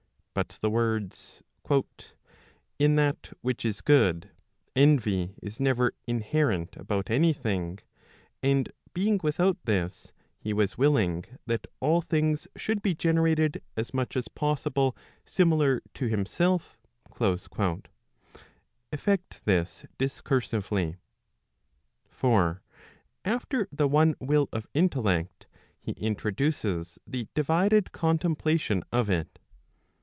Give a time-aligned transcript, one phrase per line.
[0.33, 1.43] But the words,"
[2.79, 4.29] In that which is good,
[4.77, 7.79] envy is never inherent about any thing;
[8.41, 14.15] and being without this, he was willing that all things should be generated as much
[14.15, 14.95] as possible
[15.25, 16.77] similar to himself,"
[17.19, 17.91] effect
[19.43, 20.85] this discursively.
[20.91, 20.95] 1
[22.07, 22.61] For
[23.25, 25.47] after the one will of intellect,
[25.81, 29.37] he introduces the divided contemplation of it.